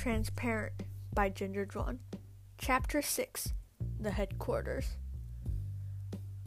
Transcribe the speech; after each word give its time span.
Transparent 0.00 0.72
by 1.12 1.28
Ginger 1.28 1.66
Dwan. 1.66 1.98
Chapter 2.56 3.02
6 3.02 3.52
The 4.00 4.10
Headquarters. 4.10 4.96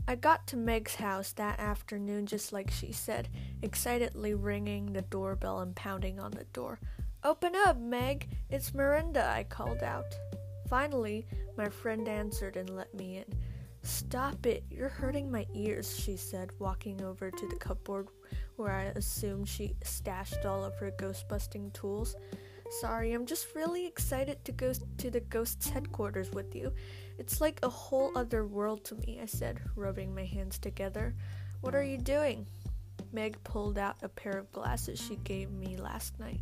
I 0.07 0.15
got 0.15 0.47
to 0.47 0.57
Meg's 0.57 0.95
house 0.95 1.33
that 1.33 1.59
afternoon 1.59 2.25
just 2.25 2.51
like 2.51 2.71
she 2.71 2.91
said, 2.91 3.29
excitedly 3.61 4.33
ringing 4.33 4.91
the 4.91 5.03
doorbell 5.03 5.59
and 5.59 5.75
pounding 5.75 6.19
on 6.19 6.31
the 6.31 6.45
door. 6.45 6.79
Open 7.23 7.53
up, 7.67 7.77
Meg! 7.77 8.27
It's 8.49 8.73
Miranda, 8.73 9.23
I 9.23 9.43
called 9.43 9.83
out. 9.83 10.15
Finally, 10.67 11.27
my 11.55 11.69
friend 11.69 12.07
answered 12.07 12.57
and 12.57 12.75
let 12.75 12.91
me 12.95 13.17
in. 13.17 13.39
Stop 13.83 14.47
it, 14.47 14.63
you're 14.71 14.89
hurting 14.89 15.29
my 15.29 15.45
ears, 15.53 15.95
she 15.99 16.17
said, 16.17 16.49
walking 16.57 17.03
over 17.03 17.29
to 17.29 17.47
the 17.47 17.57
cupboard 17.57 18.07
where 18.55 18.71
I 18.71 18.85
assumed 18.95 19.47
she 19.47 19.75
stashed 19.83 20.43
all 20.43 20.63
of 20.63 20.75
her 20.77 20.91
ghost 20.97 21.27
busting 21.27 21.69
tools. 21.69 22.15
Sorry, 22.81 23.13
I'm 23.13 23.25
just 23.25 23.53
really 23.55 23.85
excited 23.85 24.43
to 24.45 24.51
go 24.51 24.73
to 24.97 25.11
the 25.11 25.19
ghost's 25.19 25.69
headquarters 25.69 26.31
with 26.31 26.55
you. 26.55 26.73
It's 27.19 27.39
like 27.39 27.59
a 27.61 27.69
whole 27.69 28.11
other 28.15 28.45
world 28.45 28.83
to 28.85 28.95
me, 28.95 29.19
I 29.21 29.27
said, 29.27 29.61
rubbing 29.75 30.15
my 30.15 30.25
hands 30.25 30.57
together. 30.57 31.13
What 31.61 31.75
are 31.75 31.83
you 31.83 31.97
doing? 31.97 32.47
Meg 33.11 33.37
pulled 33.43 33.77
out 33.77 33.97
a 34.01 34.09
pair 34.09 34.37
of 34.37 34.51
glasses 34.51 34.99
she 34.99 35.17
gave 35.17 35.51
me 35.51 35.77
last 35.77 36.19
night. 36.19 36.41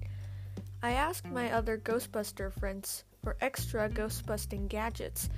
I 0.81 0.93
asked 0.93 1.25
my 1.25 1.51
other 1.51 1.77
Ghostbuster 1.77 2.51
friends 2.51 3.03
for 3.21 3.35
extra 3.41 3.89
ghostbusting 3.89 4.69
gadgets, 4.69 5.29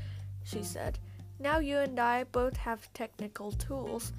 she 0.44 0.64
said. 0.64 1.00
Now 1.40 1.58
you 1.58 1.80
and 1.80 2.00
I 2.00 2.24
both 2.26 2.56
have 2.58 2.94
technical 2.94 3.52
tools. 3.52 4.14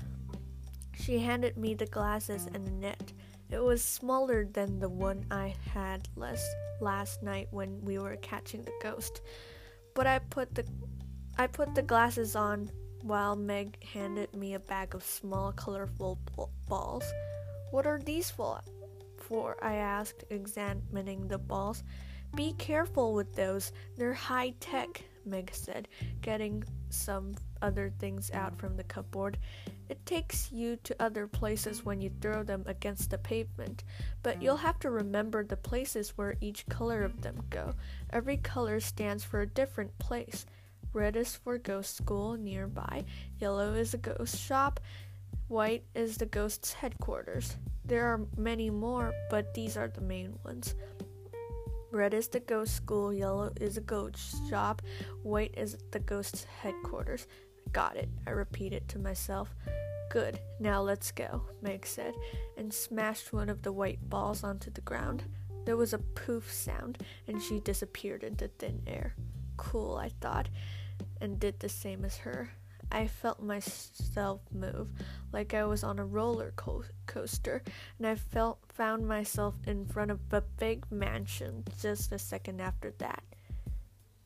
She 0.92 1.20
handed 1.20 1.56
me 1.56 1.74
the 1.74 1.86
glasses 1.86 2.46
and 2.52 2.66
a 2.66 2.70
net. 2.72 3.12
It 3.54 3.62
was 3.62 3.84
smaller 3.84 4.46
than 4.46 4.80
the 4.80 4.88
one 4.88 5.24
I 5.30 5.54
had 5.72 6.08
last 6.16 6.44
last 6.80 7.22
night 7.22 7.46
when 7.52 7.80
we 7.84 8.00
were 8.00 8.16
catching 8.16 8.62
the 8.62 8.72
ghost. 8.82 9.20
But 9.94 10.08
I 10.08 10.18
put 10.18 10.56
the 10.56 10.64
I 11.38 11.46
put 11.46 11.72
the 11.72 11.82
glasses 11.82 12.34
on 12.34 12.72
while 13.02 13.36
Meg 13.36 13.80
handed 13.84 14.34
me 14.34 14.54
a 14.54 14.58
bag 14.58 14.96
of 14.96 15.04
small 15.04 15.52
colorful 15.52 16.18
balls. 16.68 17.04
What 17.70 17.86
are 17.86 18.00
these 18.00 18.28
for? 18.28 18.60
For 19.18 19.56
I 19.62 19.76
asked, 19.76 20.24
examining 20.30 21.28
the 21.28 21.38
balls. 21.38 21.84
Be 22.34 22.54
careful 22.54 23.14
with 23.14 23.34
those. 23.36 23.70
They're 23.96 24.14
high 24.14 24.54
tech, 24.58 25.00
Meg 25.24 25.50
said, 25.54 25.86
getting 26.22 26.64
some 26.90 27.36
other 27.62 27.92
things 28.00 28.32
out 28.32 28.58
from 28.58 28.76
the 28.76 28.84
cupboard. 28.84 29.38
It 29.94 30.06
takes 30.06 30.50
you 30.50 30.74
to 30.82 30.96
other 31.00 31.28
places 31.28 31.84
when 31.84 32.00
you 32.00 32.10
throw 32.20 32.42
them 32.42 32.64
against 32.66 33.10
the 33.10 33.16
pavement, 33.16 33.84
but 34.24 34.42
you'll 34.42 34.56
have 34.56 34.80
to 34.80 34.90
remember 34.90 35.44
the 35.44 35.56
places 35.56 36.18
where 36.18 36.34
each 36.40 36.66
color 36.66 37.04
of 37.04 37.22
them 37.22 37.44
go. 37.48 37.74
Every 38.10 38.36
color 38.38 38.80
stands 38.80 39.22
for 39.22 39.40
a 39.40 39.46
different 39.46 39.96
place. 40.00 40.46
Red 40.92 41.14
is 41.14 41.36
for 41.36 41.58
ghost 41.58 41.96
school 41.96 42.36
nearby, 42.36 43.04
yellow 43.38 43.74
is 43.74 43.94
a 43.94 43.98
ghost 43.98 44.36
shop, 44.36 44.80
white 45.46 45.84
is 45.94 46.16
the 46.16 46.26
ghost's 46.26 46.72
headquarters. 46.72 47.56
There 47.84 48.06
are 48.06 48.26
many 48.36 48.70
more, 48.70 49.12
but 49.30 49.54
these 49.54 49.76
are 49.76 49.86
the 49.86 50.00
main 50.00 50.36
ones. 50.44 50.74
Red 51.92 52.14
is 52.14 52.26
the 52.26 52.40
ghost 52.40 52.74
school, 52.74 53.12
yellow 53.12 53.52
is 53.60 53.76
a 53.76 53.80
ghost 53.80 54.48
shop, 54.50 54.82
white 55.22 55.54
is 55.56 55.78
the 55.92 56.00
ghost's 56.00 56.42
headquarters. 56.42 57.28
Got 57.70 57.96
it, 57.96 58.08
I 58.26 58.30
repeated 58.30 58.88
to 58.88 58.98
myself. 58.98 59.54
Good, 60.14 60.38
now 60.60 60.80
let's 60.80 61.10
go, 61.10 61.42
Meg 61.60 61.84
said, 61.84 62.14
and 62.56 62.72
smashed 62.72 63.32
one 63.32 63.48
of 63.48 63.62
the 63.62 63.72
white 63.72 64.08
balls 64.08 64.44
onto 64.44 64.70
the 64.70 64.80
ground. 64.80 65.24
There 65.64 65.76
was 65.76 65.92
a 65.92 65.98
poof 65.98 66.52
sound, 66.52 66.98
and 67.26 67.42
she 67.42 67.58
disappeared 67.58 68.22
into 68.22 68.46
thin 68.46 68.80
air. 68.86 69.16
Cool, 69.56 69.96
I 69.96 70.10
thought, 70.20 70.48
and 71.20 71.40
did 71.40 71.58
the 71.58 71.68
same 71.68 72.04
as 72.04 72.18
her. 72.18 72.52
I 72.92 73.08
felt 73.08 73.42
myself 73.42 74.42
move 74.52 74.86
like 75.32 75.52
I 75.52 75.64
was 75.64 75.82
on 75.82 75.98
a 75.98 76.06
roller 76.06 76.52
co- 76.54 76.84
coaster, 77.06 77.64
and 77.98 78.06
I 78.06 78.14
felt 78.14 78.60
found 78.68 79.08
myself 79.08 79.56
in 79.66 79.84
front 79.84 80.12
of 80.12 80.20
a 80.30 80.42
big 80.42 80.86
mansion 80.92 81.64
just 81.82 82.12
a 82.12 82.20
second 82.20 82.60
after 82.60 82.94
that. 82.98 83.24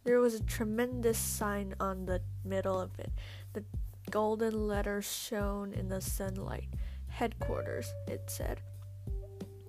There 0.05 0.21
was 0.21 0.35
a 0.35 0.43
tremendous 0.45 1.17
sign 1.17 1.75
on 1.81 2.05
the 2.05 2.21
middle 2.45 2.79
of 2.79 2.91
it. 2.99 3.11
The 3.55 3.65
golden 4.11 4.67
letters 4.67 5.11
shone 5.11 5.73
in 5.73 5.89
the 5.89 6.01
sunlight. 6.01 6.69
Headquarters, 7.09 7.93
it 8.07 8.23
said. 8.29 8.61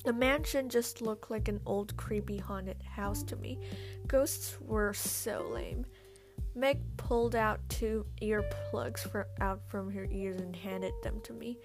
The 0.05 0.13
mansion 0.13 0.69
just 0.69 1.01
looked 1.01 1.29
like 1.29 1.47
an 1.47 1.59
old 1.65 1.95
creepy 1.97 2.37
haunted 2.37 2.81
house 2.83 3.21
to 3.23 3.35
me. 3.35 3.59
Ghosts 4.07 4.57
were 4.61 4.93
so 4.93 5.49
lame. 5.53 5.85
Meg 6.55 6.81
pulled 6.97 7.35
out 7.35 7.59
two 7.69 8.05
earplugs 8.21 8.99
for, 8.99 9.27
out 9.39 9.61
from 9.67 9.91
her 9.91 10.07
ears 10.11 10.41
and 10.41 10.55
handed 10.55 10.93
them 11.03 11.19
to 11.23 11.33
me. 11.33 11.57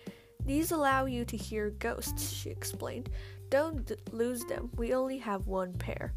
These 0.45 0.73
allow 0.73 1.07
you 1.07 1.25
to 1.25 1.37
hear 1.37 1.71
ghosts, 1.71 2.31
she 2.31 2.51
explained. 2.51 3.09
Don't 3.51 3.87
d- 3.87 3.97
lose 4.13 4.45
them. 4.45 4.71
We 4.77 4.95
only 4.95 5.19
have 5.19 5.47
one 5.47 5.73
pair. 5.75 6.13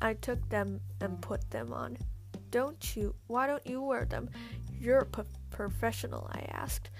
I 0.00 0.14
took 0.14 0.48
them 0.48 0.80
and 1.00 1.20
put 1.20 1.50
them 1.50 1.72
on. 1.72 1.98
Don't 2.50 2.96
you? 2.96 3.14
Why 3.26 3.46
don't 3.46 3.66
you 3.66 3.82
wear 3.82 4.06
them? 4.06 4.30
You're 4.80 5.00
a 5.00 5.06
p- 5.06 5.22
professional, 5.50 6.30
I 6.32 6.46
asked. 6.50 6.90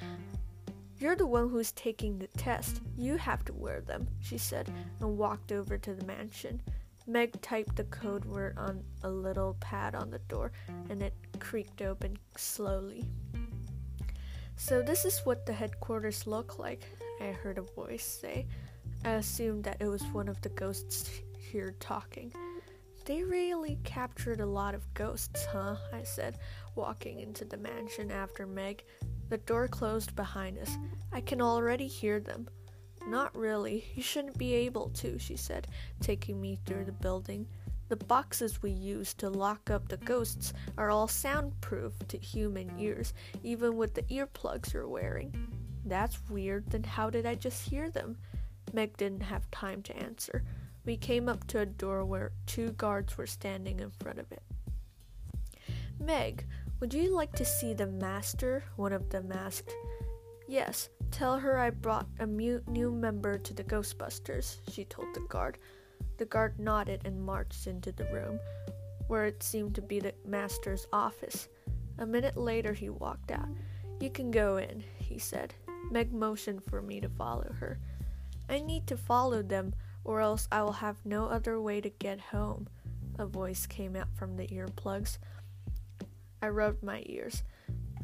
You're 0.99 1.17
the 1.17 1.27
one 1.27 1.49
who's 1.49 1.73
taking 1.73 2.19
the 2.19 2.27
test. 2.27 2.81
You 2.97 3.17
have 3.17 3.45
to 3.45 3.53
wear 3.53 3.81
them, 3.81 4.09
she 4.21 4.37
said, 4.37 4.71
and 5.01 5.17
walked 5.17 5.53
over 5.53 5.79
to 5.79 5.95
the 5.95 6.05
mansion. 6.05 6.61
Meg 7.07 7.41
typed 7.41 7.77
the 7.77 7.85
code 7.85 8.25
word 8.25 8.59
on 8.59 8.83
a 9.03 9.09
little 9.09 9.57
pad 9.61 9.95
on 9.95 10.11
the 10.11 10.19
door, 10.19 10.53
and 10.91 11.03
it 11.03 11.15
creaked 11.39 11.83
open 11.83 12.19
slowly. 12.37 13.07
So, 14.57 14.83
this 14.83 15.05
is 15.05 15.21
what 15.21 15.47
the 15.47 15.53
headquarters 15.53 16.27
look 16.27 16.59
like, 16.59 16.85
I 17.21 17.27
heard 17.27 17.59
a 17.59 17.63
voice 17.63 18.05
say. 18.05 18.47
I 19.05 19.11
assumed 19.13 19.63
that 19.65 19.77
it 19.81 19.87
was 19.87 20.03
one 20.07 20.29
of 20.29 20.41
the 20.41 20.49
ghosts 20.49 21.09
here 21.39 21.77
talking. 21.79 22.33
They 23.09 23.25
really 23.25 23.79
captured 23.85 24.41
a 24.41 24.47
lot 24.47 24.75
of 24.75 24.93
ghosts, 24.93 25.47
huh? 25.47 25.77
I 25.95 26.03
said, 26.03 26.37
walking 26.75 27.21
into 27.21 27.47
the 27.47 27.57
mansion 27.57 28.11
after 28.11 28.47
Meg. 28.47 28.85
The 29.31 29.39
door 29.39 29.67
closed 29.67 30.15
behind 30.15 30.59
us. 30.59 30.77
I 31.11 31.23
can 31.23 31.41
already 31.41 31.87
hear 31.87 32.21
them. 32.21 32.51
Not 33.07 33.35
really. 33.35 33.87
You 33.95 34.03
shouldn't 34.03 34.37
be 34.37 34.53
able 34.53 34.91
to, 34.91 35.19
she 35.19 35.39
said, 35.39 35.69
taking 36.03 36.39
me 36.39 36.59
through 36.67 36.85
the 36.85 36.93
building. 36.93 37.47
The 37.89 37.97
boxes 37.97 38.61
we 38.61 38.73
use 38.73 39.15
to 39.15 39.31
lock 39.31 39.71
up 39.71 39.89
the 39.89 39.97
ghosts 39.97 40.53
are 40.77 40.91
all 40.91 41.09
soundproof 41.09 41.95
to 42.09 42.19
human 42.19 42.79
ears, 42.79 43.15
even 43.43 43.79
with 43.79 43.95
the 43.95 44.03
earplugs 44.03 44.75
you're 44.75 44.87
wearing. 44.87 45.35
That's 45.87 46.19
weird, 46.29 46.69
then 46.69 46.85
how 46.85 47.09
did 47.09 47.25
I 47.25 47.37
just 47.37 47.71
hear 47.71 47.89
them? 47.89 48.19
Meg 48.75 48.99
didn't 48.99 49.23
have 49.23 49.51
time 49.51 49.83
to 49.85 49.97
answer. 49.97 50.45
We 50.89 50.97
came 50.97 51.29
up 51.29 51.47
to 51.49 51.61
a 51.61 51.67
door 51.67 52.03
where 52.07 52.33
two 52.47 52.71
guards 52.71 53.19
were 53.19 53.27
standing 53.27 53.81
in 53.81 53.91
front 53.91 54.19
of 54.19 54.33
it. 54.33 54.43
Meg, 56.01 56.47
would 56.81 56.95
you 56.95 57.15
like 57.15 57.33
to 57.33 57.45
see 57.45 57.75
the 57.75 57.87
master? 57.87 58.65
One 58.77 58.95
of 58.95 59.11
them 59.11 59.31
asked. 59.31 59.71
Yes, 60.49 60.89
tell 61.11 61.39
her 61.39 61.59
I 61.59 61.69
brought 61.69 62.07
a 62.21 62.27
new 62.27 62.91
member 62.91 63.37
to 63.37 63.53
the 63.53 63.65
Ghostbusters, 63.65 64.61
she 64.73 64.87
told 64.87 65.13
the 65.13 65.21
guard. 65.29 65.59
The 66.17 66.25
guard 66.25 66.59
nodded 66.59 67.03
and 67.05 67.23
marched 67.23 67.67
into 67.67 67.93
the 67.93 68.07
room, 68.07 68.41
where 69.09 69.27
it 69.27 69.43
seemed 69.43 69.75
to 69.75 69.83
be 69.83 70.01
the 70.01 70.15
master's 70.25 70.87
office. 70.91 71.49
A 71.99 72.07
minute 72.07 72.39
later, 72.39 72.73
he 72.73 72.89
walked 72.89 73.31
out. 73.31 73.51
You 74.01 74.09
can 74.09 74.31
go 74.31 74.57
in, 74.57 74.83
he 74.97 75.19
said. 75.19 75.53
Meg 75.91 76.15
motioned 76.15 76.65
for 76.65 76.81
me 76.81 76.99
to 77.03 77.11
follow 77.11 77.53
her. 77.61 77.79
I 78.49 78.61
need 78.61 78.87
to 78.87 78.97
follow 78.97 79.43
them, 79.43 79.75
or 80.05 80.21
else 80.21 80.49
I 80.51 80.63
will 80.63 80.73
have 80.73 81.05
no 81.05 81.27
other 81.27 81.61
way 81.61 81.81
to 81.81 81.91
get 81.91 82.21
home. 82.21 82.69
A 83.19 83.27
voice 83.27 83.67
came 83.67 83.97
out 83.97 84.09
from 84.15 84.37
the 84.37 84.47
earplugs. 84.47 85.19
I 86.41 86.49
rubbed 86.49 86.83
my 86.83 87.03
ears. 87.07 87.43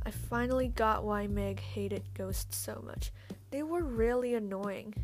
I 0.05 0.11
finally 0.11 0.69
got 0.69 1.05
why 1.05 1.27
Meg 1.27 1.61
hated 1.61 2.13
ghosts 2.15 2.57
so 2.57 2.83
much. 2.85 3.13
They 3.51 3.63
were 3.63 3.83
really 3.83 4.35
annoying. 4.35 4.95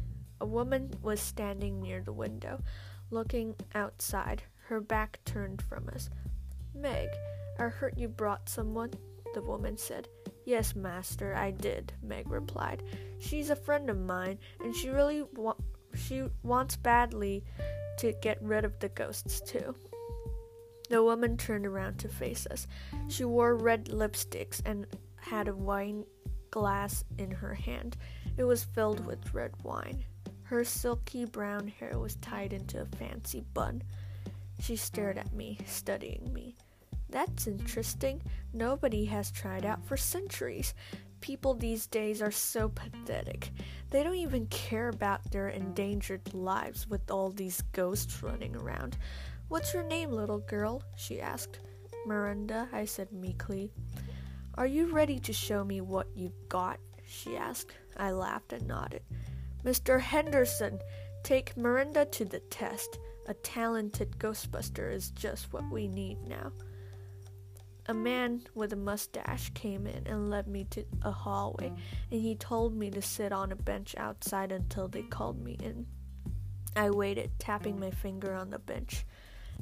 A 0.40 0.46
woman 0.46 0.90
was 1.02 1.20
standing 1.20 1.80
near 1.80 2.00
the 2.00 2.12
window, 2.12 2.62
looking 3.10 3.54
outside, 3.74 4.42
her 4.68 4.80
back 4.80 5.20
turned 5.24 5.62
from 5.62 5.88
us. 5.88 6.10
Meg, 6.74 7.08
I 7.58 7.64
heard 7.64 7.94
you 7.96 8.08
brought 8.08 8.48
someone, 8.48 8.92
the 9.34 9.42
woman 9.42 9.76
said. 9.76 10.08
Yes, 10.44 10.74
master, 10.74 11.34
I 11.34 11.50
did, 11.50 11.92
Meg 12.02 12.30
replied. 12.30 12.82
She's 13.18 13.50
a 13.50 13.56
friend 13.56 13.90
of 13.90 13.98
mine, 13.98 14.38
and 14.64 14.74
she 14.74 14.88
really 14.88 15.24
she 15.94 16.24
wants 16.42 16.76
badly 16.76 17.44
to 17.98 18.12
get 18.22 18.42
rid 18.42 18.64
of 18.64 18.78
the 18.78 18.88
ghosts, 18.88 19.40
too. 19.40 19.74
The 20.88 21.02
woman 21.02 21.36
turned 21.36 21.66
around 21.66 21.98
to 21.98 22.08
face 22.08 22.46
us. 22.50 22.66
She 23.08 23.24
wore 23.24 23.54
red 23.54 23.86
lipsticks 23.86 24.60
and 24.64 24.86
had 25.16 25.48
a 25.48 25.54
wine 25.54 26.04
glass 26.50 27.04
in 27.18 27.30
her 27.30 27.54
hand. 27.54 27.96
It 28.36 28.44
was 28.44 28.64
filled 28.64 29.06
with 29.06 29.34
red 29.34 29.52
wine. 29.62 30.04
Her 30.42 30.64
silky 30.64 31.26
brown 31.26 31.68
hair 31.68 31.96
was 31.98 32.16
tied 32.16 32.52
into 32.52 32.80
a 32.80 32.86
fancy 32.96 33.44
bun. 33.54 33.82
She 34.58 34.74
stared 34.74 35.16
at 35.16 35.32
me, 35.32 35.58
studying 35.64 36.32
me. 36.32 36.56
That's 37.08 37.46
interesting. 37.46 38.20
Nobody 38.52 39.04
has 39.06 39.30
tried 39.30 39.64
out 39.64 39.84
for 39.86 39.96
centuries. 39.96 40.74
People 41.20 41.54
these 41.54 41.86
days 41.86 42.22
are 42.22 42.30
so 42.30 42.68
pathetic. 42.68 43.50
They 43.90 44.02
don't 44.02 44.14
even 44.16 44.46
care 44.46 44.88
about 44.88 45.30
their 45.30 45.48
endangered 45.48 46.32
lives 46.32 46.88
with 46.88 47.10
all 47.10 47.30
these 47.30 47.62
ghosts 47.72 48.22
running 48.22 48.56
around. 48.56 48.96
What's 49.48 49.74
your 49.74 49.82
name, 49.82 50.12
little 50.12 50.38
girl? 50.38 50.82
she 50.96 51.20
asked. 51.20 51.58
Miranda, 52.06 52.68
I 52.72 52.84
said 52.84 53.12
meekly. 53.12 53.72
Are 54.54 54.66
you 54.66 54.86
ready 54.86 55.18
to 55.20 55.32
show 55.32 55.64
me 55.64 55.80
what 55.80 56.06
you've 56.14 56.48
got? 56.48 56.78
she 57.06 57.36
asked. 57.36 57.72
I 57.96 58.12
laughed 58.12 58.52
and 58.52 58.66
nodded. 58.66 59.02
Mr. 59.64 60.00
Henderson, 60.00 60.78
take 61.22 61.56
Miranda 61.56 62.04
to 62.06 62.24
the 62.24 62.40
test. 62.40 62.98
A 63.26 63.34
talented 63.34 64.18
Ghostbuster 64.18 64.92
is 64.92 65.10
just 65.10 65.52
what 65.52 65.70
we 65.70 65.86
need 65.86 66.18
now. 66.26 66.52
A 67.90 67.92
man 67.92 68.42
with 68.54 68.72
a 68.72 68.76
mustache 68.76 69.50
came 69.52 69.84
in 69.84 70.06
and 70.06 70.30
led 70.30 70.46
me 70.46 70.62
to 70.70 70.84
a 71.02 71.10
hallway, 71.10 71.72
and 72.12 72.20
he 72.20 72.36
told 72.36 72.72
me 72.72 72.88
to 72.88 73.02
sit 73.02 73.32
on 73.32 73.50
a 73.50 73.56
bench 73.56 73.96
outside 73.96 74.52
until 74.52 74.86
they 74.86 75.02
called 75.02 75.42
me 75.42 75.56
in. 75.60 75.88
I 76.76 76.90
waited, 76.90 77.32
tapping 77.40 77.80
my 77.80 77.90
finger 77.90 78.32
on 78.32 78.50
the 78.50 78.60
bench. 78.60 79.04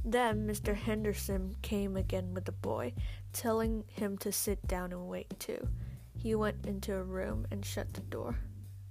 Then 0.05 0.47
Mr. 0.47 0.77
Henderson 0.77 1.57
came 1.63 1.97
again 1.97 2.35
with 2.35 2.45
the 2.45 2.53
boy, 2.53 2.93
telling 3.33 3.85
him 3.87 4.19
to 4.19 4.31
sit 4.31 4.67
down 4.69 4.93
and 4.93 5.09
wait 5.09 5.41
too. 5.41 5.67
He 6.15 6.35
went 6.35 6.67
into 6.67 6.97
a 6.97 7.03
room 7.03 7.47
and 7.51 7.65
shut 7.65 7.95
the 7.95 8.03
door. 8.03 8.39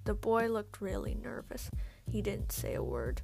The 0.05 0.15
boy 0.15 0.47
looked 0.47 0.81
really 0.81 1.13
nervous. 1.13 1.69
He 2.09 2.23
didn't 2.23 2.51
say 2.51 2.73
a 2.73 2.81
word. 2.81 3.21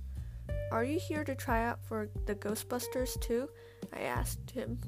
Are 0.71 0.83
you 0.83 0.99
here 0.99 1.23
to 1.23 1.33
try 1.33 1.65
out 1.65 1.83
for 1.83 2.07
the 2.27 2.35
Ghostbusters 2.35 3.19
too? 3.19 3.49
I 3.91 4.01
asked 4.01 4.51
him, 4.51 4.79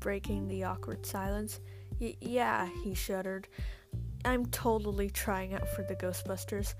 breaking 0.00 0.48
the 0.48 0.64
awkward 0.64 1.04
silence. 1.06 1.60
Y- 2.00 2.16
yeah, 2.20 2.68
he 2.82 2.94
shuddered. 2.94 3.48
I'm 4.24 4.46
totally 4.46 5.10
trying 5.10 5.54
out 5.54 5.68
for 5.68 5.82
the 5.82 5.96
Ghostbusters. 5.96 6.74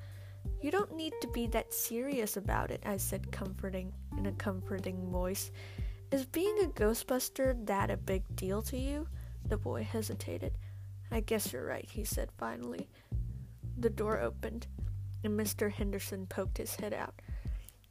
You 0.61 0.71
don't 0.71 0.97
need 0.97 1.13
to 1.21 1.29
be 1.29 1.47
that 1.49 1.73
serious 1.73 2.37
about 2.37 2.71
it, 2.71 2.83
I 2.87 2.97
said 2.97 3.31
comforting 3.31 3.93
in 4.19 4.27
a 4.27 4.33
comforting 4.33 5.11
voice. 5.11 5.51
Is 6.11 6.25
being 6.25 6.59
a 6.63 6.69
Ghostbuster 6.69 7.67
that 7.67 7.91
a 7.91 7.97
big 7.97 8.25
deal 8.37 8.63
to 8.63 8.79
you? 8.79 9.09
The 9.49 9.57
boy 9.57 9.85
hesitated. 9.85 10.53
I 11.11 11.21
guess 11.21 11.53
you're 11.53 11.67
right, 11.67 11.89
he 11.89 12.05
said 12.05 12.31
finally. 12.39 12.89
The 13.79 13.91
door 13.91 14.21
opened, 14.21 14.67
and 15.23 15.39
Mr. 15.39 15.71
Henderson 15.71 16.27
poked 16.27 16.59
his 16.59 16.77
head 16.77 16.95
out. 16.95 17.21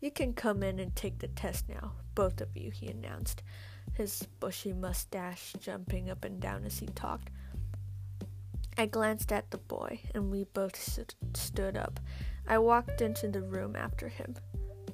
You 0.01 0.11
can 0.11 0.33
come 0.33 0.63
in 0.63 0.79
and 0.79 0.95
take 0.95 1.19
the 1.19 1.27
test 1.27 1.69
now, 1.69 1.93
both 2.13 2.41
of 2.41 2.55
you, 2.55 2.71
he 2.71 2.87
announced 2.87 3.43
his 3.95 4.27
bushy 4.39 4.73
mustache 4.73 5.53
jumping 5.59 6.09
up 6.09 6.23
and 6.25 6.39
down 6.39 6.65
as 6.65 6.79
he 6.79 6.87
talked. 6.87 7.29
I 8.77 8.85
glanced 8.87 9.31
at 9.31 9.51
the 9.51 9.57
boy, 9.57 10.01
and 10.13 10.29
we 10.29 10.43
both 10.43 10.75
st- 10.75 11.15
stood 11.33 11.77
up. 11.77 11.99
I 12.47 12.57
walked 12.57 13.01
into 13.01 13.29
the 13.29 13.41
room 13.41 13.75
after 13.75 14.09
him. 14.09 14.35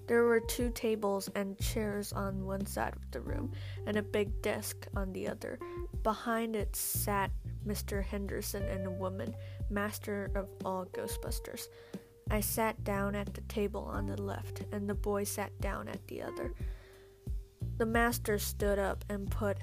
There 0.07 0.23
were 0.23 0.39
two 0.39 0.69
tables 0.71 1.29
and 1.35 1.57
chairs 1.59 2.13
on 2.13 2.45
one 2.45 2.65
side 2.65 2.95
of 2.95 3.09
the 3.11 3.21
room, 3.21 3.53
and 3.87 3.97
a 3.97 4.03
big 4.03 4.41
desk 4.41 4.87
on 4.95 5.13
the 5.13 5.27
other. 5.27 5.57
Behind 6.03 6.55
it 6.55 6.75
sat 6.75 7.31
Mr. 7.65 8.03
Henderson 8.03 8.63
and 8.63 8.85
a 8.85 8.91
woman, 8.91 9.35
master 9.69 10.31
of 10.35 10.47
all 10.63 10.85
Ghostbusters. 10.85 11.67
I 12.29 12.39
sat 12.39 12.83
down 12.83 13.15
at 13.15 13.33
the 13.33 13.41
table 13.41 13.83
on 13.83 14.05
the 14.05 14.21
left, 14.21 14.63
and 14.71 14.89
the 14.89 14.95
boy 14.95 15.23
sat 15.23 15.59
down 15.59 15.87
at 15.87 16.07
the 16.07 16.21
other. 16.21 16.53
The 17.81 17.87
master 17.87 18.37
stood 18.37 18.77
up 18.77 19.03
and 19.09 19.27
put 19.31 19.57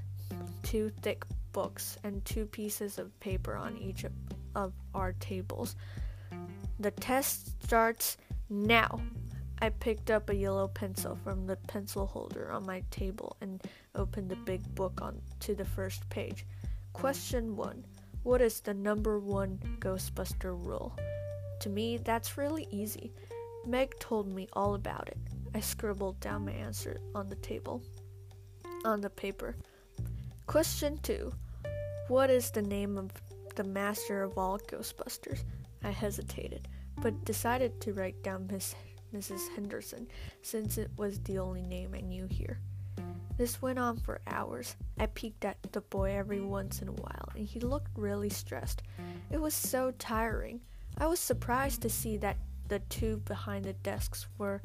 two 0.64 0.90
thick 1.02 1.24
books 1.52 1.98
and 2.02 2.24
two 2.24 2.46
pieces 2.46 2.98
of 2.98 3.16
paper 3.20 3.54
on 3.54 3.76
each 3.78 4.04
of, 4.56 4.72
our 4.92 5.12
tables. 5.20 5.76
The 6.80 6.90
test 6.90 7.62
starts 7.62 8.16
now. 8.50 9.00
I 9.62 9.68
picked 9.68 10.10
up 10.10 10.30
a 10.30 10.34
yellow 10.34 10.66
pencil 10.66 11.16
from 11.22 11.46
the 11.46 11.54
pencil 11.68 12.06
holder 12.06 12.50
on 12.50 12.66
my 12.66 12.82
table 12.90 13.36
and 13.40 13.62
opened 13.94 14.30
the 14.30 14.42
big 14.44 14.74
book 14.74 15.00
on 15.00 15.22
to 15.38 15.54
the 15.54 15.64
first 15.64 16.10
page. 16.10 16.44
Question 16.94 17.54
1. 17.54 17.84
What 18.24 18.40
is 18.40 18.58
the 18.58 18.74
number 18.74 19.20
1 19.20 19.76
Ghostbuster 19.78 20.60
rule? 20.66 20.92
To 21.60 21.68
me, 21.68 21.98
that's 21.98 22.36
really 22.36 22.66
easy. 22.72 23.12
Meg 23.64 23.96
told 24.00 24.26
me 24.26 24.48
all 24.54 24.74
about 24.74 25.06
it. 25.06 25.18
I 25.54 25.60
scribbled 25.60 26.18
down 26.18 26.46
my 26.46 26.52
answer 26.52 26.98
on 27.14 27.28
the 27.28 27.36
table 27.36 27.80
on 28.84 29.00
the 29.00 29.10
paper. 29.10 29.56
Question 30.46 30.98
2. 31.02 31.32
What 32.08 32.30
is 32.30 32.50
the 32.50 32.62
name 32.62 32.96
of 32.96 33.10
the 33.54 33.64
master 33.64 34.22
of 34.22 34.38
all 34.38 34.58
Ghostbusters? 34.58 35.44
I 35.84 35.90
hesitated, 35.90 36.68
but 37.00 37.24
decided 37.24 37.80
to 37.82 37.92
write 37.92 38.22
down 38.22 38.48
Miss 38.50 38.74
Mrs. 39.14 39.48
Henderson, 39.54 40.06
since 40.42 40.76
it 40.76 40.90
was 40.98 41.18
the 41.20 41.38
only 41.38 41.62
name 41.62 41.94
I 41.94 42.00
knew 42.00 42.26
here. 42.26 42.60
This 43.38 43.62
went 43.62 43.78
on 43.78 43.96
for 43.98 44.20
hours. 44.26 44.76
I 44.98 45.06
peeked 45.06 45.44
at 45.44 45.56
the 45.72 45.80
boy 45.80 46.14
every 46.16 46.40
once 46.40 46.82
in 46.82 46.88
a 46.88 46.92
while, 46.92 47.28
and 47.34 47.46
he 47.46 47.60
looked 47.60 47.96
really 47.96 48.28
stressed. 48.28 48.82
It 49.30 49.40
was 49.40 49.54
so 49.54 49.92
tiring. 49.98 50.60
I 50.98 51.06
was 51.06 51.20
surprised 51.20 51.80
to 51.82 51.88
see 51.88 52.16
that 52.18 52.36
the 52.66 52.80
two 52.80 53.18
behind 53.18 53.64
the 53.64 53.72
desks 53.72 54.26
were 54.36 54.60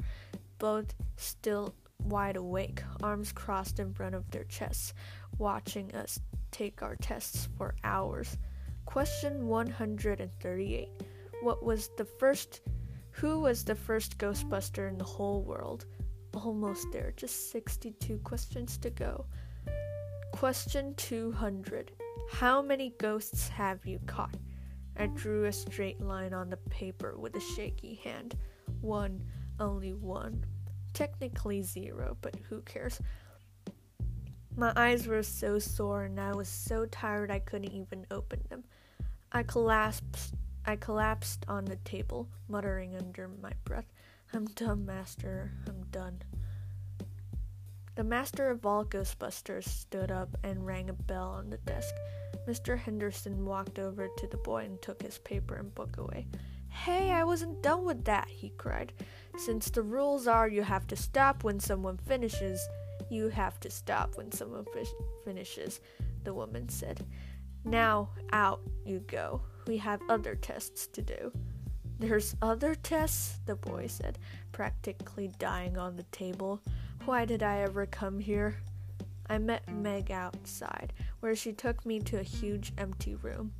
both 0.58 0.94
still 1.16 1.74
wide 2.02 2.36
awake, 2.36 2.82
arms 3.02 3.32
crossed 3.32 3.78
in 3.78 3.92
front 3.92 4.14
of 4.14 4.30
their 4.30 4.44
chests, 4.44 4.94
watching 5.38 5.94
us 5.94 6.20
take 6.50 6.82
our 6.82 6.96
tests 6.96 7.48
for 7.56 7.74
hours. 7.84 8.36
Question 8.86 9.46
138. 9.46 10.88
What 11.42 11.64
was 11.64 11.90
the 11.96 12.04
first 12.04 12.60
who 13.10 13.40
was 13.40 13.64
the 13.64 13.76
first 13.76 14.18
Ghostbuster 14.18 14.88
in 14.88 14.98
the 14.98 15.04
whole 15.04 15.42
world? 15.42 15.86
Almost 16.34 16.88
there, 16.92 17.12
just 17.16 17.52
62 17.52 18.18
questions 18.18 18.76
to 18.78 18.90
go. 18.90 19.26
Question 20.32 20.94
200. 20.96 21.92
How 22.32 22.60
many 22.60 22.92
ghosts 22.98 23.48
have 23.48 23.86
you 23.86 24.00
caught? 24.06 24.36
I 24.96 25.06
drew 25.06 25.44
a 25.44 25.52
straight 25.52 26.00
line 26.00 26.34
on 26.34 26.50
the 26.50 26.56
paper 26.56 27.16
with 27.16 27.36
a 27.36 27.40
shaky 27.40 28.00
hand. 28.02 28.36
One, 28.80 29.22
only 29.60 29.92
one. 29.92 30.44
Technically 30.94 31.60
zero, 31.62 32.16
but 32.22 32.36
who 32.48 32.62
cares? 32.62 33.00
My 34.56 34.72
eyes 34.76 35.06
were 35.06 35.22
so 35.22 35.58
sore 35.58 36.04
and 36.04 36.18
I 36.18 36.34
was 36.34 36.48
so 36.48 36.86
tired 36.86 37.30
I 37.30 37.40
couldn't 37.40 37.72
even 37.72 38.06
open 38.10 38.40
them. 38.48 38.64
I 39.32 39.42
collapsed 39.42 40.34
I 40.66 40.76
collapsed 40.76 41.44
on 41.46 41.66
the 41.66 41.76
table, 41.76 42.26
muttering 42.48 42.96
under 42.96 43.28
my 43.28 43.52
breath, 43.64 43.92
I'm 44.32 44.46
done, 44.46 44.86
master, 44.86 45.52
I'm 45.68 45.82
done. 45.90 46.22
The 47.96 48.04
master 48.04 48.50
of 48.50 48.64
all 48.64 48.84
Ghostbusters 48.84 49.68
stood 49.68 50.10
up 50.10 50.36
and 50.42 50.66
rang 50.66 50.88
a 50.88 50.94
bell 50.94 51.28
on 51.28 51.50
the 51.50 51.58
desk. 51.58 51.94
Mr. 52.48 52.78
Henderson 52.78 53.44
walked 53.44 53.78
over 53.78 54.08
to 54.16 54.26
the 54.26 54.38
boy 54.38 54.64
and 54.64 54.80
took 54.80 55.02
his 55.02 55.18
paper 55.18 55.54
and 55.54 55.74
book 55.74 55.98
away. 55.98 56.26
Hey, 56.74 57.12
I 57.12 57.24
wasn't 57.24 57.62
done 57.62 57.84
with 57.84 58.04
that, 58.04 58.28
he 58.28 58.50
cried. 58.58 58.92
Since 59.38 59.70
the 59.70 59.80
rules 59.80 60.26
are 60.26 60.48
you 60.48 60.62
have 60.62 60.86
to 60.88 60.96
stop 60.96 61.42
when 61.42 61.58
someone 61.58 61.96
finishes, 61.96 62.60
you 63.08 63.28
have 63.28 63.58
to 63.60 63.70
stop 63.70 64.16
when 64.16 64.30
someone 64.32 64.66
fi- 64.74 64.84
finishes, 65.24 65.80
the 66.24 66.34
woman 66.34 66.68
said. 66.68 67.06
Now, 67.64 68.10
out 68.32 68.60
you 68.84 68.98
go. 69.06 69.40
We 69.66 69.78
have 69.78 70.02
other 70.10 70.34
tests 70.34 70.86
to 70.88 71.00
do. 71.00 71.32
There's 72.00 72.36
other 72.42 72.74
tests? 72.74 73.38
The 73.46 73.54
boy 73.54 73.86
said, 73.86 74.18
practically 74.52 75.28
dying 75.38 75.78
on 75.78 75.96
the 75.96 76.02
table. 76.04 76.60
Why 77.06 77.24
did 77.24 77.42
I 77.42 77.60
ever 77.60 77.86
come 77.86 78.18
here? 78.18 78.56
I 79.30 79.38
met 79.38 79.66
Meg 79.72 80.10
outside, 80.10 80.92
where 81.20 81.36
she 81.36 81.52
took 81.52 81.86
me 81.86 82.00
to 82.00 82.18
a 82.18 82.24
huge 82.24 82.72
empty 82.76 83.14
room. 83.14 83.52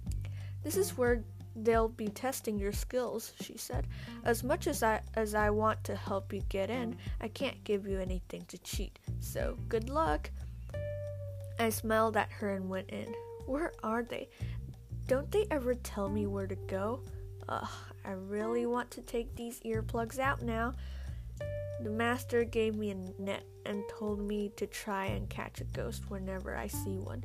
This 0.63 0.77
is 0.77 0.99
where 0.99 1.23
they'll 1.57 1.89
be 1.89 2.09
testing 2.09 2.59
your 2.59 2.73
skills, 2.73 3.33
she 3.41 3.57
said. 3.57 3.87
As 4.25 4.43
much 4.43 4.67
as 4.67 4.83
I 4.83 5.01
as 5.15 5.35
I 5.35 5.51
want 5.51 5.83
to 5.85 5.97
help 5.97 6.33
you 6.33 6.43
get 6.49 6.71
in, 6.71 6.97
I 7.21 7.29
can't 7.29 7.63
give 7.65 7.87
you 7.87 8.01
anything 8.01 8.45
to 8.49 8.59
cheat. 8.59 8.99
So, 9.21 9.57
good 9.69 9.89
luck. 9.89 10.31
I 11.59 11.71
smiled 11.71 12.17
at 12.17 12.31
her 12.33 12.55
and 12.55 12.69
went 12.69 12.91
in. 12.91 13.15
Where 13.47 13.73
are 13.83 14.03
they? 14.03 14.29
Don't 15.07 15.31
they 15.31 15.47
ever 15.51 15.75
tell 15.75 16.09
me 16.09 16.27
where 16.27 16.47
to 16.47 16.57
go? 16.57 17.01
Ugh, 17.49 17.69
I 18.05 18.13
really 18.13 18.67
want 18.67 18.91
to 18.93 19.03
take 19.03 19.35
these 19.37 19.61
earplugs 19.61 20.19
out 20.19 20.43
now. 20.43 20.73
The 21.83 21.91
master 21.91 22.45
gave 22.45 22.75
me 22.75 22.91
a 22.91 23.23
net 23.23 23.45
and 23.67 23.83
told 23.89 24.21
me 24.21 24.51
to 24.57 24.67
try 24.67 25.07
and 25.07 25.29
catch 25.29 25.61
a 25.61 25.65
ghost 25.65 26.09
whenever 26.09 26.57
I 26.57 26.67
see 26.67 26.99
one. 26.99 27.23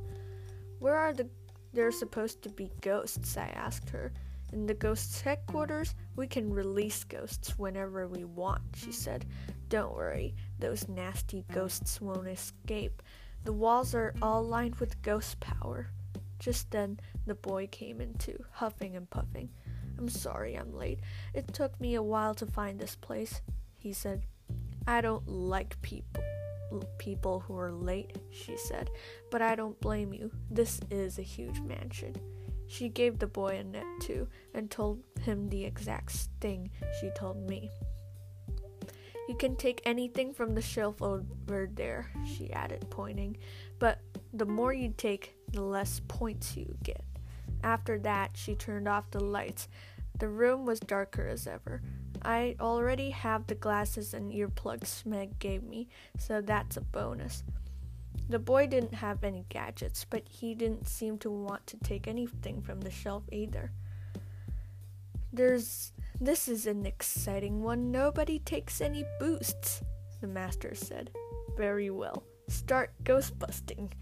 Where 0.80 0.96
are 0.96 1.14
the 1.14 1.30
there 1.74 1.88
are 1.88 1.92
supposed 1.92 2.42
to 2.44 2.50
be 2.50 2.72
ghosts? 2.82 3.38
I 3.38 3.48
asked 3.48 3.90
her. 3.90 4.12
In 4.52 4.66
the 4.66 4.74
ghost's 4.74 5.22
headquarters, 5.22 5.94
we 6.16 6.26
can 6.26 6.52
release 6.52 7.04
ghosts 7.04 7.58
whenever 7.60 8.08
we 8.08 8.24
want, 8.24 8.62
she 8.76 8.92
said. 8.92 9.26
Don't 9.70 9.94
worry, 9.94 10.36
those 10.58 10.88
nasty 10.88 11.46
ghosts 11.54 12.02
won't 12.02 12.28
escape. 12.28 13.04
The 13.44 13.54
walls 13.54 13.94
are 13.94 14.16
all 14.22 14.44
lined 14.44 14.76
with 14.76 15.02
ghost 15.04 15.40
power. 15.40 15.92
Just 16.40 16.72
then, 16.72 17.00
the 17.28 17.36
boy 17.36 17.68
came 17.68 18.02
in 18.02 18.16
too, 18.16 18.44
huffing 18.52 18.96
and 18.96 19.10
puffing. 19.10 19.50
I'm 20.00 20.10
sorry 20.10 20.56
I'm 20.56 20.74
late. 20.74 21.00
It 21.34 21.54
took 21.54 21.80
me 21.80 21.96
a 21.96 22.02
while 22.02 22.34
to 22.36 22.46
find 22.46 22.80
this 22.80 22.96
place, 22.96 23.42
he 23.78 23.94
said. 23.94 24.24
I 24.88 25.02
don't 25.02 25.28
like 25.28 25.80
people 25.82 26.24
people 26.98 27.40
who 27.42 27.58
are 27.58 27.72
late, 27.72 28.18
she 28.32 28.58
said, 28.58 28.90
but 29.32 29.42
I 29.42 29.56
don't 29.56 29.80
blame 29.80 30.14
you. 30.14 30.32
This 30.50 30.80
is 30.90 31.20
a 31.20 31.24
huge 31.24 31.60
mansion. 31.62 32.16
She 32.68 32.90
gave 32.90 33.18
the 33.18 33.28
boy 33.28 33.58
a 33.58 33.64
net 33.64 33.86
too 34.00 34.28
and 34.54 34.70
told 34.70 35.02
him 35.22 35.50
the 35.50 35.66
exact 35.66 36.12
thing 36.40 36.70
she 37.00 37.10
told 37.18 37.50
me. 37.50 37.70
You 39.28 39.36
can 39.36 39.56
take 39.56 39.82
anything 39.86 40.34
from 40.34 40.56
the 40.56 40.62
shelf 40.62 41.02
over 41.02 41.70
there, 41.74 42.12
she 42.26 42.52
added, 42.52 42.86
pointing, 42.90 43.38
but 43.78 44.00
the 44.34 44.46
more 44.46 44.74
you 44.74 44.94
take, 44.98 45.36
the 45.52 45.62
less 45.62 46.02
points 46.08 46.58
you 46.58 46.76
get. 46.84 47.04
After 47.64 48.00
that, 48.00 48.32
she 48.34 48.56
turned 48.56 48.88
off 48.88 49.12
the 49.12 49.24
lights. 49.24 49.68
The 50.18 50.30
room 50.30 50.66
was 50.66 50.80
darker 50.80 51.28
as 51.28 51.46
ever. 51.46 51.82
I 52.24 52.56
already 52.60 53.12
have 53.12 53.48
the 53.48 53.56
glasses 53.56 54.14
and 54.14 54.32
earplugs 54.32 55.06
Meg 55.06 55.40
gave 55.40 55.64
me, 55.64 55.88
so 56.18 56.42
that's 56.42 56.78
a 56.78 56.82
bonus. 56.82 57.44
The 58.30 58.40
boy 58.40 58.68
didn't 58.68 58.94
have 58.94 59.24
any 59.24 59.46
gadgets, 59.50 60.06
but 60.08 60.24
he 60.30 60.54
didn't 60.54 60.88
seem 60.88 61.18
to 61.20 61.32
want 61.32 61.66
to 61.68 61.78
take 61.78 62.08
anything 62.08 62.62
from 62.62 62.82
the 62.82 62.92
shelf 62.92 63.24
either. 63.32 63.72
There's 65.34 65.94
this 66.22 66.48
is 66.48 66.68
an 66.68 66.86
exciting 66.86 67.64
one. 67.64 67.92
Nobody 67.92 68.40
takes 68.40 68.82
any 68.82 69.06
boosts, 69.20 69.82
the 70.22 70.28
master 70.28 70.76
said. 70.76 71.12
Very 71.58 71.90
well. 71.90 72.24
Start 72.50 72.92
ghost 73.04 73.40
busting. 73.40 73.94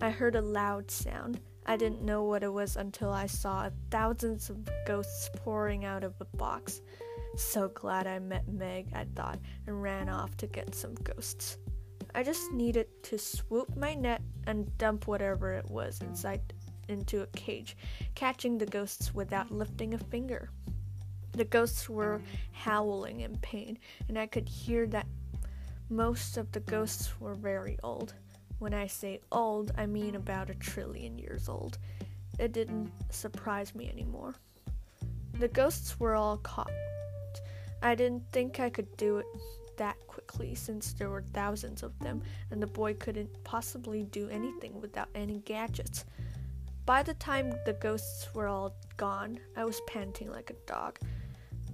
I 0.00 0.10
heard 0.10 0.36
a 0.36 0.42
loud 0.42 0.90
sound. 0.90 1.40
I 1.66 1.76
didn't 1.76 2.02
know 2.02 2.24
what 2.24 2.42
it 2.42 2.52
was 2.52 2.76
until 2.76 3.10
I 3.10 3.26
saw 3.26 3.68
thousands 3.90 4.48
of 4.48 4.68
ghosts 4.86 5.30
pouring 5.36 5.84
out 5.84 6.02
of 6.02 6.14
a 6.20 6.36
box. 6.36 6.80
So 7.38 7.68
glad 7.68 8.08
I 8.08 8.18
met 8.18 8.48
Meg, 8.48 8.88
I 8.96 9.06
thought, 9.14 9.38
and 9.68 9.80
ran 9.80 10.08
off 10.08 10.36
to 10.38 10.48
get 10.48 10.74
some 10.74 10.94
ghosts. 10.96 11.58
I 12.12 12.24
just 12.24 12.50
needed 12.50 12.88
to 13.04 13.16
swoop 13.16 13.76
my 13.76 13.94
net 13.94 14.22
and 14.48 14.76
dump 14.76 15.06
whatever 15.06 15.52
it 15.52 15.70
was 15.70 16.00
inside 16.00 16.40
into 16.88 17.22
a 17.22 17.26
cage, 17.28 17.76
catching 18.16 18.58
the 18.58 18.66
ghosts 18.66 19.14
without 19.14 19.52
lifting 19.52 19.94
a 19.94 19.98
finger. 19.98 20.50
The 21.30 21.44
ghosts 21.44 21.88
were 21.88 22.20
howling 22.50 23.20
in 23.20 23.38
pain, 23.38 23.78
and 24.08 24.18
I 24.18 24.26
could 24.26 24.48
hear 24.48 24.88
that 24.88 25.06
most 25.90 26.38
of 26.38 26.50
the 26.50 26.60
ghosts 26.60 27.20
were 27.20 27.34
very 27.34 27.78
old. 27.84 28.14
When 28.58 28.74
I 28.74 28.88
say 28.88 29.20
old, 29.30 29.70
I 29.78 29.86
mean 29.86 30.16
about 30.16 30.50
a 30.50 30.54
trillion 30.54 31.16
years 31.20 31.48
old. 31.48 31.78
It 32.40 32.50
didn't 32.50 32.90
surprise 33.10 33.76
me 33.76 33.88
anymore. 33.88 34.34
The 35.38 35.48
ghosts 35.48 36.00
were 36.00 36.16
all 36.16 36.38
caught. 36.38 36.72
I 37.82 37.94
didn't 37.94 38.30
think 38.32 38.60
I 38.60 38.70
could 38.70 38.96
do 38.96 39.18
it 39.18 39.26
that 39.76 39.96
quickly 40.06 40.54
since 40.54 40.92
there 40.92 41.08
were 41.08 41.22
thousands 41.22 41.82
of 41.82 41.98
them, 42.00 42.22
and 42.50 42.60
the 42.60 42.66
boy 42.66 42.94
couldn't 42.94 43.44
possibly 43.44 44.02
do 44.04 44.28
anything 44.28 44.80
without 44.80 45.08
any 45.14 45.38
gadgets. 45.38 46.04
By 46.84 47.02
the 47.02 47.14
time 47.14 47.52
the 47.64 47.74
ghosts 47.74 48.34
were 48.34 48.48
all 48.48 48.74
gone, 48.96 49.38
I 49.56 49.64
was 49.64 49.80
panting 49.86 50.30
like 50.30 50.50
a 50.50 50.70
dog. 50.70 50.98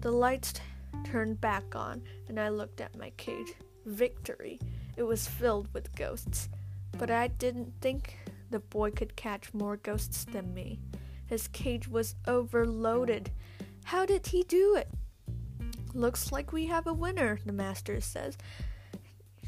The 0.01 0.11
lights 0.11 0.53
t- 0.53 0.61
turned 1.05 1.41
back 1.41 1.75
on, 1.75 2.03
and 2.29 2.39
I 2.39 2.51
looked 2.51 2.81
at 2.81 2.99
my 2.99 3.11
cage. 3.17 3.55
Victory! 3.87 4.61
It 4.97 5.03
was 5.03 5.27
filled 5.27 5.73
with 5.73 5.95
ghosts. 5.97 6.49
But 6.99 7.11
I 7.11 7.29
didn't 7.29 7.73
think 7.81 8.19
the 8.51 8.61
boy 8.61 8.91
could 8.91 9.17
catch 9.17 9.53
more 9.55 9.77
ghosts 9.77 10.25
than 10.25 10.55
me. 10.55 10.79
His 11.27 11.49
cage 11.49 11.89
was 11.89 12.15
overloaded. 12.27 13.31
How 13.85 14.07
did 14.07 14.29
he 14.29 14.43
do 14.45 14.77
it? 14.77 14.89
Looks 15.95 16.33
like 16.33 16.53
we 16.53 16.67
have 16.67 16.89
a 16.89 16.93
winner, 16.93 17.39
the 17.47 17.53
master 17.53 18.01
says, 18.01 18.37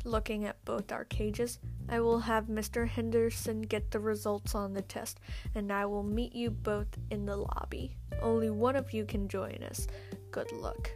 looking 0.04 0.44
at 0.44 0.64
both 0.64 0.92
our 0.92 1.04
cages. 1.04 1.58
I 1.88 1.98
will 1.98 2.20
have 2.20 2.46
Mr. 2.46 2.86
Henderson 2.86 3.62
get 3.62 3.90
the 3.90 3.98
results 3.98 4.54
on 4.54 4.72
the 4.72 4.82
test, 4.82 5.18
and 5.56 5.72
I 5.72 5.86
will 5.86 6.04
meet 6.04 6.36
you 6.36 6.50
both 6.50 6.86
in 7.10 7.26
the 7.26 7.36
lobby. 7.36 7.96
Only 8.22 8.50
one 8.50 8.76
of 8.76 8.92
you 8.92 9.04
can 9.04 9.26
join 9.26 9.64
us. 9.68 9.88
Good 10.30 10.52
luck. 10.52 10.88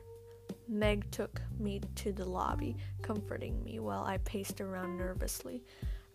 Meg 0.69 1.11
took 1.11 1.43
me 1.59 1.81
to 1.97 2.13
the 2.13 2.25
lobby, 2.25 2.77
comforting 3.03 3.61
me 3.65 3.81
while 3.81 4.05
I 4.05 4.19
paced 4.19 4.61
around 4.61 4.99
nervously. 4.99 5.65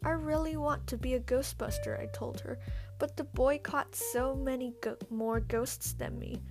I 0.01 0.12
really 0.12 0.56
want 0.56 0.88
to 0.88 0.98
be 0.98 1.15
a 1.15 1.20
Ghostbuster, 1.20 2.00
I 2.00 2.06
told 2.13 2.39
her, 2.39 2.58
but 3.00 3.18
the 3.18 3.25
boy 3.25 3.60
caught 3.62 3.96
so 3.96 4.34
many 4.34 4.75
go- 4.80 4.98
more 5.10 5.42
ghosts 5.42 5.92
than 5.92 6.18
me. 6.18 6.42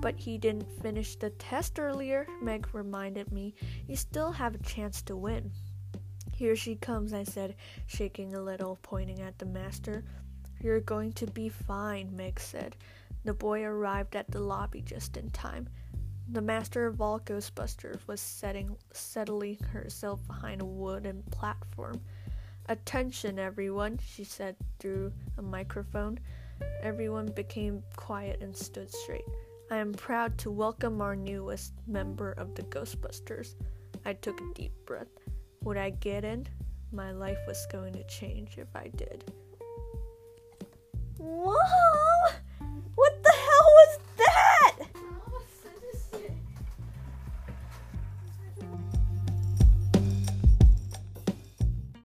But 0.00 0.16
he 0.16 0.38
didn't 0.38 0.80
finish 0.80 1.16
the 1.16 1.30
test 1.30 1.78
earlier, 1.80 2.26
Meg 2.40 2.68
reminded 2.72 3.32
me. 3.32 3.54
You 3.86 3.96
still 3.96 4.30
have 4.30 4.54
a 4.54 4.62
chance 4.62 5.02
to 5.02 5.16
win. 5.16 5.50
Here 6.32 6.54
she 6.54 6.76
comes, 6.76 7.12
I 7.12 7.24
said, 7.24 7.56
shaking 7.86 8.34
a 8.34 8.40
little, 8.40 8.78
pointing 8.82 9.20
at 9.20 9.38
the 9.38 9.46
master. 9.46 10.04
You're 10.62 10.80
going 10.80 11.12
to 11.14 11.26
be 11.26 11.48
fine, 11.48 12.14
Meg 12.14 12.38
said. 12.38 12.76
The 13.24 13.34
boy 13.34 13.64
arrived 13.64 14.14
at 14.14 14.30
the 14.30 14.40
lobby 14.40 14.82
just 14.82 15.16
in 15.16 15.30
time. 15.30 15.68
The 16.30 16.42
master 16.42 16.86
of 16.86 17.00
all 17.00 17.18
Ghostbusters 17.20 18.06
was 18.06 18.20
setting, 18.20 18.76
settling 18.92 19.58
herself 19.72 20.24
behind 20.26 20.60
a 20.60 20.66
wooden 20.66 21.24
platform. 21.30 22.00
Attention, 22.68 23.38
everyone, 23.38 23.98
she 24.04 24.24
said 24.24 24.54
through 24.78 25.12
a 25.38 25.42
microphone. 25.42 26.20
Everyone 26.82 27.26
became 27.32 27.82
quiet 27.96 28.42
and 28.42 28.54
stood 28.54 28.92
straight. 28.92 29.24
I 29.70 29.76
am 29.76 29.92
proud 29.92 30.38
to 30.38 30.50
welcome 30.50 31.02
our 31.02 31.14
newest 31.14 31.74
member 31.86 32.32
of 32.32 32.54
the 32.54 32.62
Ghostbusters. 32.62 33.54
I 34.06 34.14
took 34.14 34.40
a 34.40 34.54
deep 34.54 34.72
breath. 34.86 35.08
Would 35.62 35.76
I 35.76 35.90
get 35.90 36.24
in? 36.24 36.46
My 36.90 37.12
life 37.12 37.36
was 37.46 37.66
going 37.70 37.92
to 37.92 38.04
change 38.04 38.56
if 38.56 38.74
I 38.74 38.88
did. 38.96 39.30
Whoa! 41.18 41.54